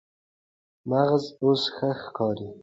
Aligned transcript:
مغز 0.89 1.23
اوس 1.43 1.61
ښه 1.75 1.89
ښکاري. 2.03 2.49